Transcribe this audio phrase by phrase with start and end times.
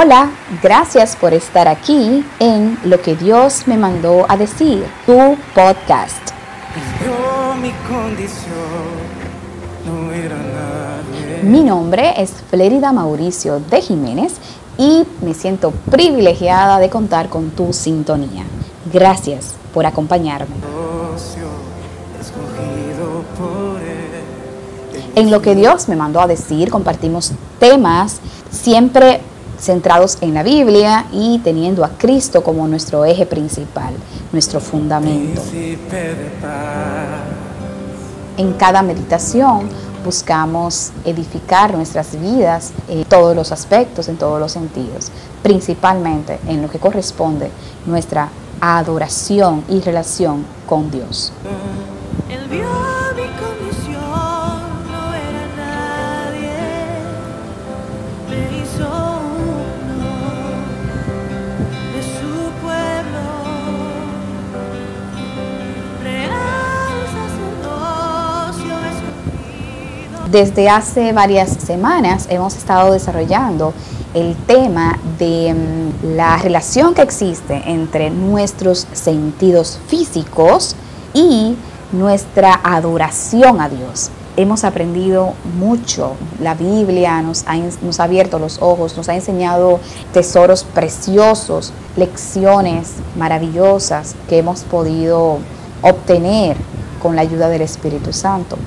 [0.00, 0.30] Hola,
[0.62, 6.22] gracias por estar aquí en Lo que Dios me mandó a decir, tu podcast.
[7.60, 8.54] mi condición,
[9.84, 11.42] no era nadie.
[11.42, 14.34] Mi nombre es Flérida Mauricio de Jiménez
[14.76, 18.44] y me siento privilegiada de contar con tu sintonía.
[18.92, 20.54] Gracias por acompañarme.
[25.16, 28.20] En lo que Dios me mandó a decir, compartimos temas
[28.52, 29.22] siempre
[29.60, 33.94] centrados en la Biblia y teniendo a Cristo como nuestro eje principal,
[34.32, 35.42] nuestro fundamento.
[38.36, 39.68] En cada meditación
[40.04, 45.10] buscamos edificar nuestras vidas en todos los aspectos, en todos los sentidos,
[45.42, 47.50] principalmente en lo que corresponde
[47.84, 48.28] nuestra
[48.60, 51.32] adoración y relación con Dios.
[70.30, 73.72] Desde hace varias semanas hemos estado desarrollando
[74.12, 80.76] el tema de mm, la relación que existe entre nuestros sentidos físicos
[81.14, 81.56] y
[81.92, 84.10] nuestra adoración a Dios.
[84.36, 86.12] Hemos aprendido mucho,
[86.42, 89.80] la Biblia nos ha, nos ha abierto los ojos, nos ha enseñado
[90.12, 95.38] tesoros preciosos, lecciones maravillosas que hemos podido
[95.80, 96.58] obtener
[97.00, 98.58] con la ayuda del Espíritu Santo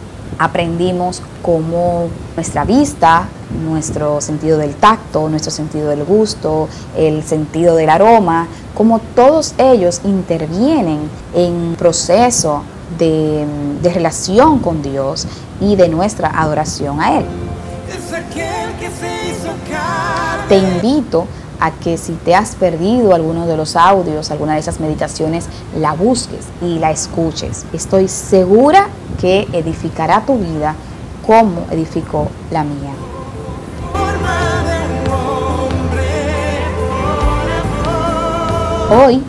[0.41, 3.29] aprendimos cómo nuestra vista,
[3.63, 6.67] nuestro sentido del tacto, nuestro sentido del gusto,
[6.97, 10.99] el sentido del aroma, cómo todos ellos intervienen
[11.35, 12.63] en un proceso
[12.97, 13.45] de,
[13.83, 15.27] relación con Dios
[15.59, 17.25] y de nuestra adoración a Él.
[20.49, 24.79] Te invito a que si te has perdido alguno de los audios, alguna de esas
[24.79, 27.65] meditaciones, la busques y la escuches.
[27.71, 28.87] Estoy segura
[29.19, 30.75] que edificará tu vida
[31.25, 32.93] como edificó la mía.
[38.89, 39.23] Hoy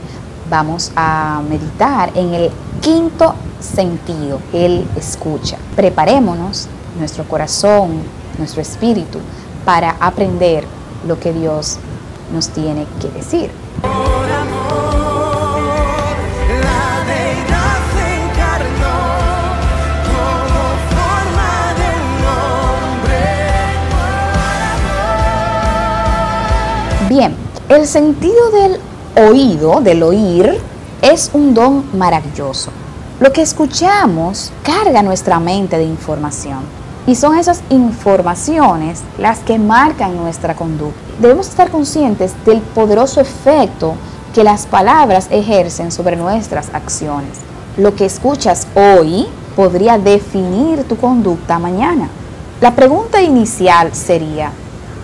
[0.49, 2.51] vamos a meditar en el
[2.81, 5.59] quinto sentido, el escucha.
[5.77, 8.03] Preparémonos nuestro corazón,
[8.39, 9.19] nuestro espíritu
[9.65, 10.65] para aprender
[11.07, 11.79] lo que Dios
[12.33, 13.51] nos tiene que decir.
[27.09, 27.35] Bien,
[27.69, 28.81] el sentido del
[29.29, 30.59] oído, del oír,
[31.03, 32.71] es un don maravilloso.
[33.21, 40.17] Lo que escuchamos carga nuestra mente de información y son esas informaciones las que marcan
[40.17, 41.01] nuestra conducta.
[41.21, 43.95] Debemos estar conscientes del poderoso efecto
[44.33, 47.39] que las palabras ejercen sobre nuestras acciones.
[47.77, 49.27] Lo que escuchas hoy
[49.57, 52.09] podría definir tu conducta mañana.
[52.61, 54.53] La pregunta inicial sería,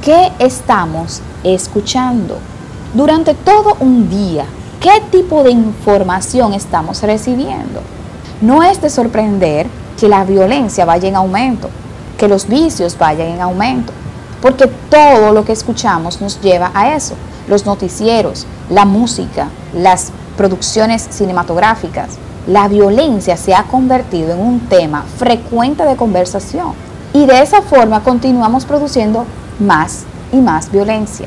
[0.03, 2.39] ¿qué estamos escuchando?
[2.95, 4.45] Durante todo un día,
[4.81, 7.81] ¿qué tipo de información estamos recibiendo?
[8.41, 9.67] No es de sorprender
[9.99, 11.69] que la violencia vaya en aumento
[12.19, 13.93] que los vicios vayan en aumento,
[14.43, 17.15] porque todo lo que escuchamos nos lleva a eso.
[17.47, 25.05] Los noticieros, la música, las producciones cinematográficas, la violencia se ha convertido en un tema
[25.17, 26.73] frecuente de conversación
[27.13, 29.25] y de esa forma continuamos produciendo
[29.59, 31.27] más y más violencia.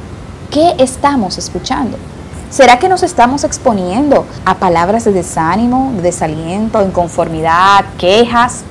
[0.49, 1.97] ¿Qué estamos escuchando?
[2.49, 8.63] ¿Será que nos estamos exponiendo a palabras de desánimo, de desaliento, inconformidad, quejas,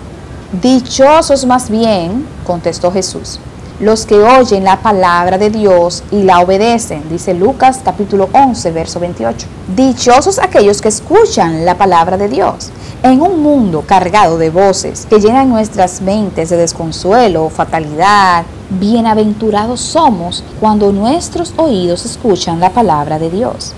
[0.52, 3.38] Dichosos más bien, contestó Jesús,
[3.78, 8.98] los que oyen la palabra de Dios y la obedecen, dice Lucas capítulo 11, verso
[8.98, 9.46] 28.
[9.76, 12.70] Dichosos aquellos que escuchan la palabra de Dios.
[13.04, 20.42] En un mundo cargado de voces que llenan nuestras mentes de desconsuelo, fatalidad, bienaventurados somos
[20.58, 23.72] cuando nuestros oídos escuchan la palabra de Dios.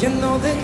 [0.00, 0.54] Lleno de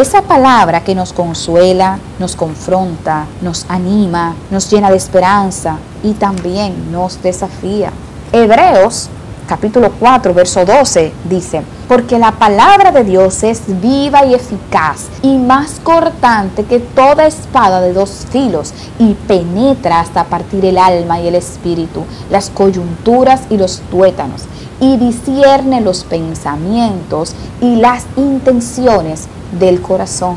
[0.00, 6.92] esa palabra que nos consuela, nos confronta, nos anima, nos llena de esperanza y también
[6.92, 7.90] nos desafía.
[8.32, 9.10] Hebreos
[9.48, 15.38] capítulo 4, verso 12 dice, porque la palabra de Dios es viva y eficaz y
[15.38, 21.28] más cortante que toda espada de dos filos y penetra hasta partir el alma y
[21.28, 24.42] el espíritu, las coyunturas y los tuétanos
[24.80, 30.36] y discierne los pensamientos y las intenciones del corazón.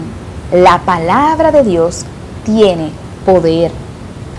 [0.52, 2.06] La palabra de Dios
[2.46, 2.92] tiene
[3.26, 3.72] poder.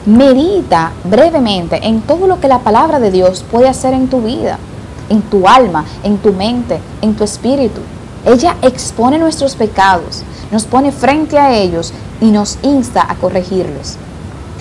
[0.04, 4.58] Medita brevemente en todo lo que la palabra de Dios puede hacer en tu vida,
[5.08, 7.80] en tu alma, en tu mente, en tu espíritu.
[8.24, 13.96] Ella expone nuestros pecados, nos pone frente a ellos y nos insta a corregirlos.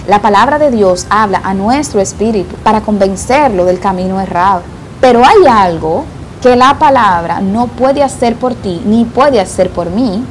[0.07, 4.63] La palabra de Dios habla a nuestro espíritu para convencerlo del camino errado.
[4.99, 6.05] Pero hay algo
[6.41, 10.25] que la palabra no puede hacer por ti ni puede hacer por mí.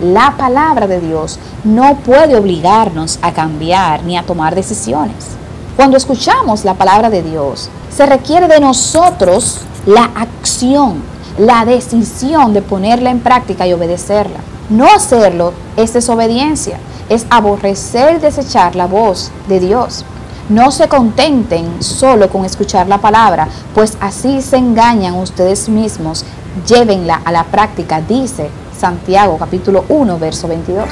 [0.00, 5.38] La palabra de Dios no puede obligarnos a cambiar ni a tomar decisiones.
[5.76, 11.02] Cuando escuchamos la palabra de Dios, se requiere de nosotros la acción,
[11.38, 14.40] la decisión de ponerla en práctica y obedecerla.
[14.70, 20.04] No hacerlo es desobediencia, es aborrecer y desechar la voz de Dios.
[20.48, 26.24] No se contenten solo con escuchar la palabra, pues así se engañan ustedes mismos.
[26.66, 28.48] Llévenla a la práctica, dice
[28.78, 30.88] Santiago capítulo 1, verso 22.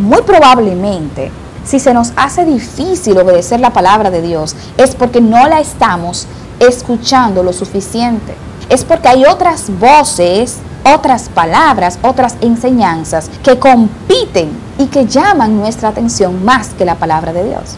[0.00, 1.32] Muy probablemente
[1.64, 6.26] si se nos hace difícil obedecer la palabra de Dios, es porque no la estamos
[6.60, 8.34] escuchando lo suficiente.
[8.68, 15.88] Es porque hay otras voces, otras palabras, otras enseñanzas que compiten y que llaman nuestra
[15.88, 17.76] atención más que la palabra de Dios.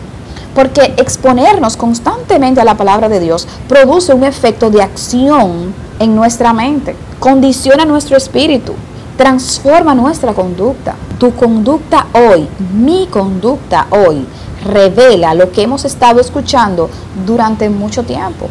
[0.54, 6.52] Porque exponernos constantemente a la palabra de Dios produce un efecto de acción en nuestra
[6.52, 8.74] mente, condiciona nuestro espíritu,
[9.16, 10.94] transforma nuestra conducta.
[11.18, 14.26] Tu conducta hoy, mi conducta hoy,
[14.64, 16.90] revela lo que hemos estado escuchando
[17.26, 18.48] durante mucho tiempo.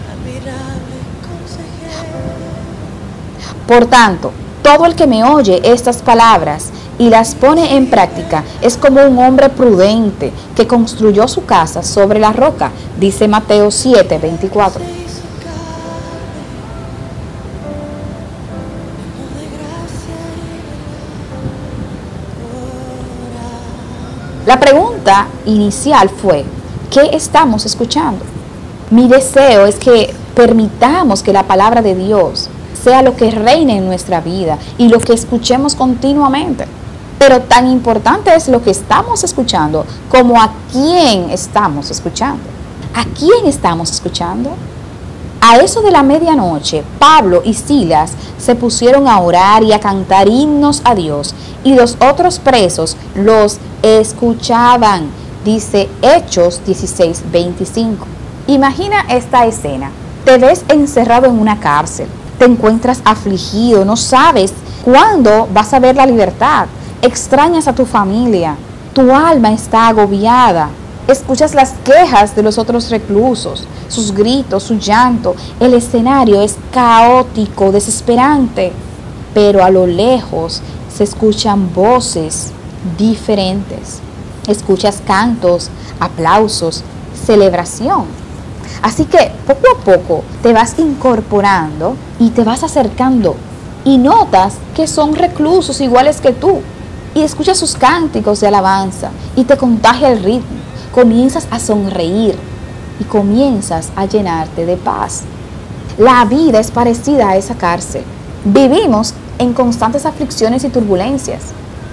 [3.67, 4.31] Por tanto,
[4.65, 9.19] todo el que me oye estas palabras y las pone en práctica es como un
[9.19, 14.81] hombre prudente que construyó su casa sobre la roca, dice Mateo 7, 24.
[24.47, 26.43] La pregunta inicial fue,
[26.89, 28.25] ¿qué estamos escuchando?
[28.89, 32.49] Mi deseo es que permitamos que la palabra de Dios
[32.85, 36.67] sea lo que reine en nuestra vida y lo que escuchemos continuamente.
[37.17, 42.43] Pero tan importante es lo que estamos escuchando como a quién estamos escuchando.
[42.93, 44.51] ¿A quién estamos escuchando?
[45.41, 50.27] A eso de la medianoche, Pablo y Silas se pusieron a orar y a cantar
[50.27, 51.33] himnos a Dios
[51.63, 55.09] y los otros presos los escuchaban,
[55.43, 58.05] dice Hechos 16, 25.
[58.45, 59.89] Imagina esta escena.
[60.23, 64.53] Te ves encerrado en una cárcel, te encuentras afligido, no sabes
[64.83, 66.67] cuándo vas a ver la libertad,
[67.01, 68.55] extrañas a tu familia,
[68.93, 70.69] tu alma está agobiada,
[71.07, 75.35] Escuchas las quejas de los otros reclusos, sus gritos, su llanto.
[75.59, 78.71] El escenario es caótico, desesperante,
[79.35, 82.51] pero a lo lejos se escuchan voces
[82.97, 83.99] diferentes.
[84.47, 86.83] Escuchas cantos, aplausos,
[87.23, 88.05] celebración.
[88.81, 93.35] Así que poco a poco te vas incorporando y te vas acercando
[93.83, 96.61] y notas que son reclusos iguales que tú.
[97.13, 102.37] Y escuchas sus cánticos de alabanza y te contagia el ritmo comienzas a sonreír
[103.01, 105.23] y comienzas a llenarte de paz.
[105.97, 108.03] La vida es parecida a esa cárcel.
[108.45, 111.41] Vivimos en constantes aflicciones y turbulencias.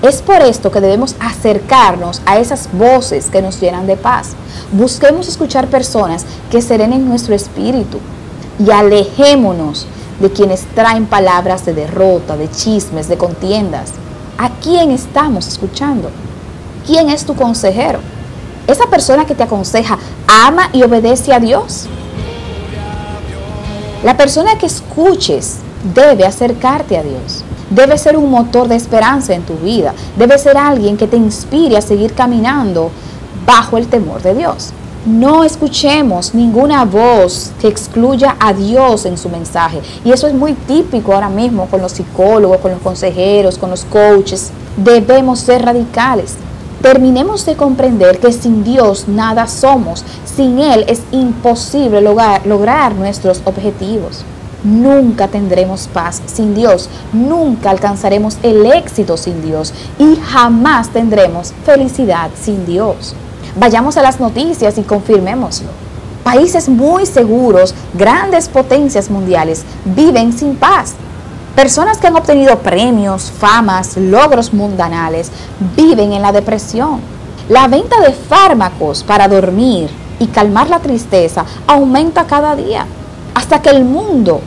[0.02, 4.30] Es por esto que debemos acercarnos a esas voces que nos llenan de paz.
[4.72, 7.98] Busquemos escuchar personas que serenen nuestro espíritu
[8.58, 9.86] y alejémonos
[10.20, 13.90] de quienes traen palabras de derrota, de chismes, de contiendas.
[14.38, 16.10] ¿A quién estamos escuchando?
[16.84, 18.00] ¿Quién es tu consejero?
[18.66, 21.86] esa persona que te aconseja ama y obedece a Dios.
[24.04, 25.58] La persona que escuches
[25.94, 27.44] debe acercarte a Dios.
[27.74, 29.94] Debe ser un motor de esperanza en tu vida.
[30.18, 32.90] Debe ser alguien que te inspire a seguir caminando
[33.46, 34.74] bajo el temor de Dios.
[35.06, 39.80] No escuchemos ninguna voz que excluya a Dios en su mensaje.
[40.04, 43.86] Y eso es muy típico ahora mismo con los psicólogos, con los consejeros, con los
[43.86, 44.50] coaches.
[44.76, 46.34] Debemos ser radicales.
[46.82, 50.04] Terminemos de comprender que sin Dios nada somos.
[50.26, 54.26] Sin Él es imposible lograr, lograr nuestros objetivos.
[54.64, 62.30] Nunca tendremos paz sin Dios, nunca alcanzaremos el éxito sin Dios y jamás tendremos felicidad
[62.40, 63.16] sin Dios.
[63.56, 65.68] Vayamos a las noticias y confirmémoslo.
[66.22, 70.94] Países muy seguros, grandes potencias mundiales, viven sin paz.
[71.56, 75.32] Personas que han obtenido premios, famas, logros mundanales,
[75.76, 77.00] viven en la depresión.
[77.48, 79.90] La venta de fármacos para dormir
[80.20, 82.86] y calmar la tristeza aumenta cada día,
[83.34, 84.40] hasta que el mundo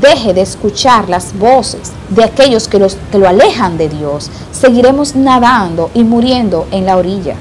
[0.00, 5.14] deje de escuchar las voces de aquellos que, los, que lo alejan de Dios, seguiremos
[5.16, 7.36] nadando y muriendo en la orilla.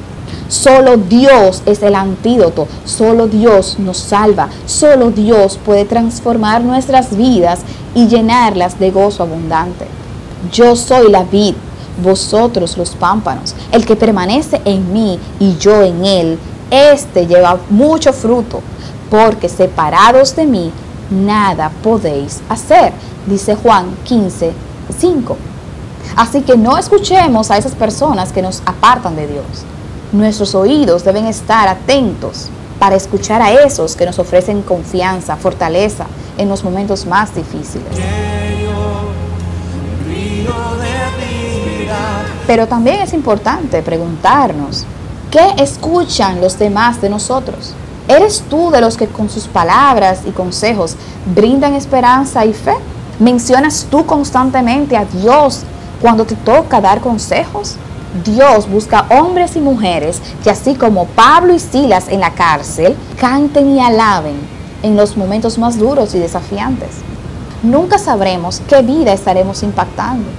[0.47, 7.61] Solo Dios es el antídoto, solo Dios nos salva, solo Dios puede transformar nuestras vidas
[7.95, 9.87] y llenarlas de gozo abundante.
[10.51, 11.55] Yo soy la vid,
[12.03, 13.55] vosotros los pámpanos.
[13.71, 18.61] El que permanece en mí y yo en él, éste lleva mucho fruto,
[19.09, 20.71] porque separados de mí
[21.13, 22.93] nada podéis hacer,
[23.27, 24.51] dice Juan 15,
[24.97, 25.37] 5.
[26.15, 29.45] Así que no escuchemos a esas personas que nos apartan de Dios.
[30.11, 36.05] Nuestros oídos deben estar atentos para escuchar a esos que nos ofrecen confianza, fortaleza
[36.37, 37.87] en los momentos más difíciles.
[42.45, 44.85] Pero también es importante preguntarnos,
[45.31, 47.73] ¿qué escuchan los demás de nosotros?
[48.07, 50.97] ¿Eres tú de los que con sus palabras y consejos
[51.33, 52.75] brindan esperanza y fe?
[53.17, 55.61] ¿Mencionas tú constantemente a Dios
[56.01, 57.77] cuando te toca dar consejos?
[58.25, 63.75] Dios busca hombres y mujeres que así como Pablo y Silas en la cárcel, canten
[63.75, 64.35] y alaben
[64.83, 66.89] en los momentos más duros y desafiantes.
[67.63, 70.29] Nunca sabremos qué vida estaremos impactando.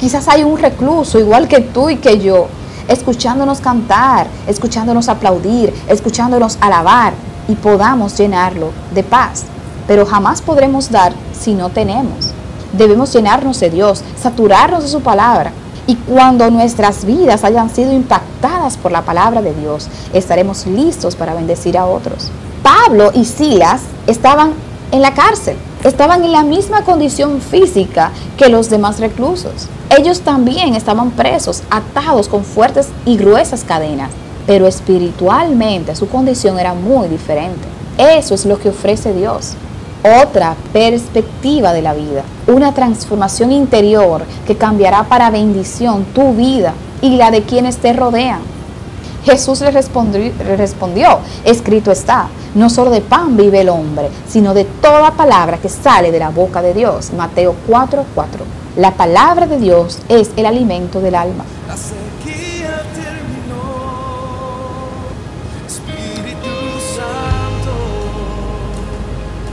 [0.00, 2.48] Quizás hay un recluso igual que tú y que yo,
[2.90, 7.14] escuchándonos cantar, escuchándonos aplaudir, escuchándonos alabar
[7.48, 9.44] y podamos llenarlo de paz.
[9.86, 12.32] Pero jamás podremos dar si no tenemos.
[12.72, 15.52] Debemos llenarnos de Dios, saturarnos de su palabra.
[15.86, 21.34] Y cuando nuestras vidas hayan sido impactadas por la palabra de Dios, estaremos listos para
[21.34, 22.30] bendecir a otros.
[22.62, 24.52] Pablo y Silas estaban
[24.92, 29.68] en la cárcel, estaban en la misma condición física que los demás reclusos.
[29.98, 34.12] Ellos también estaban presos, atados con fuertes y gruesas cadenas,
[34.46, 37.66] pero espiritualmente su condición era muy diferente.
[37.98, 39.54] Eso es lo que ofrece Dios.
[40.22, 47.16] Otra perspectiva de la vida, una transformación interior que cambiará para bendición tu vida y
[47.16, 48.40] la de quienes te rodean.
[49.24, 55.10] Jesús le respondió, escrito está, no solo de pan vive el hombre, sino de toda
[55.10, 57.12] palabra que sale de la boca de Dios.
[57.12, 58.59] Mateo 4:4.
[58.76, 61.44] La palabra de Dios es el alimento del alma.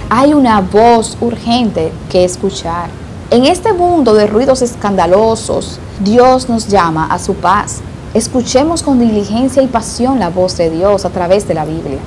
[0.09, 2.89] Hay una voz urgente que escuchar.
[3.31, 7.81] En este mundo de ruidos escandalosos, Dios nos llama a su paz.
[8.13, 11.99] Escuchemos con diligencia y pasión la voz de Dios a través de la Biblia.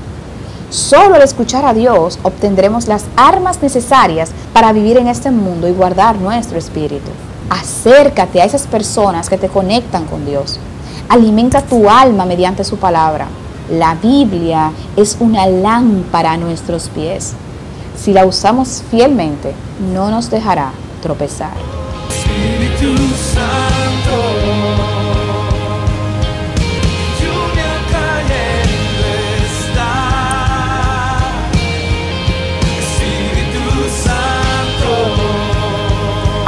[0.70, 5.72] Solo al escuchar a Dios obtendremos las armas necesarias para vivir en este mundo y
[5.72, 7.10] guardar nuestro espíritu.
[7.50, 10.60] Acércate a esas personas que te conectan con Dios.
[11.08, 13.26] Alimenta tu alma mediante su palabra.
[13.68, 17.32] La Biblia es una lámpara a nuestros pies.
[18.00, 19.52] Si la usamos fielmente,
[19.92, 20.70] no nos dejará
[21.02, 21.50] tropezar.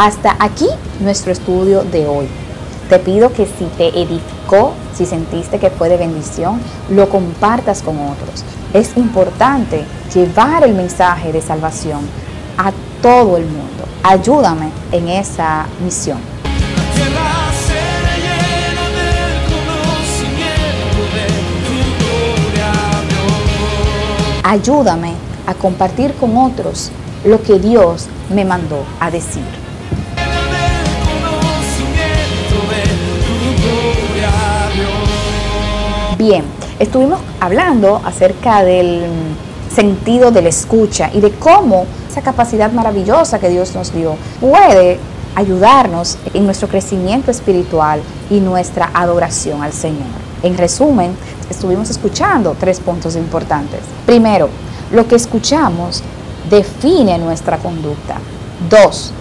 [0.05, 0.67] Hasta aquí
[0.99, 2.27] nuestro estudio de hoy.
[2.89, 7.97] Te pido que si te edificó, si sentiste que fue de bendición, lo compartas con
[8.01, 8.45] otros.
[8.75, 12.01] Es importante llevar el mensaje de salvación
[12.59, 13.85] a todo el mundo.
[14.03, 16.19] Ayúdame en esa misión.
[24.43, 25.13] Ayúdame
[25.47, 26.91] a compartir con otros
[27.25, 29.62] lo que Dios me mandó a decir.
[36.25, 36.45] Bien,
[36.79, 39.03] estuvimos hablando acerca del
[39.75, 45.01] sentido de la escucha y de cómo esa capacidad maravillosa que Dios nos dio puede
[45.35, 50.07] ayudarnos en nuestro crecimiento espiritual y nuestra adoración al Señor.
[50.45, 51.17] En resumen,
[51.51, 53.81] estuvimos escuchando tres puntos importantes.
[54.07, 54.49] Primero,
[54.93, 56.05] lo que escuchamos
[56.49, 58.19] define nuestra conducta.
[58.71, 59.13] Dos,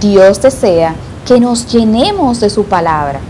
[0.00, 3.20] Dios desea que nos llenemos de su palabra.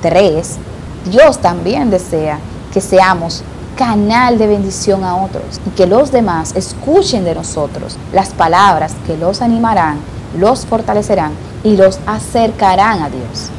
[0.00, 0.56] Tres,
[1.04, 2.38] Dios también desea
[2.72, 3.42] que seamos
[3.76, 9.16] canal de bendición a otros y que los demás escuchen de nosotros las palabras que
[9.16, 9.98] los animarán,
[10.36, 13.50] los fortalecerán y los acercarán a Dios.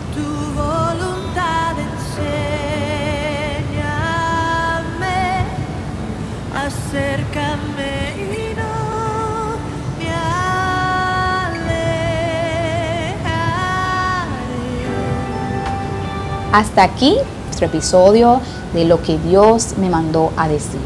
[16.52, 17.16] Hasta aquí
[17.46, 18.42] nuestro episodio
[18.74, 20.80] de lo que Dios me mandó a decir.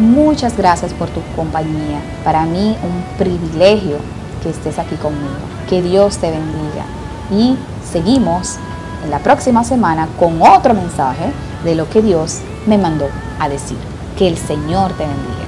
[0.00, 2.00] Muchas gracias por tu compañía.
[2.24, 3.98] Para mí un privilegio
[4.42, 5.34] que estés aquí conmigo.
[5.68, 6.84] Que Dios te bendiga.
[7.30, 7.56] Y
[7.92, 8.56] seguimos
[9.04, 13.06] en la próxima semana con otro mensaje de lo que Dios me mandó
[13.38, 13.78] a decir.
[14.18, 15.43] Que el Señor te bendiga.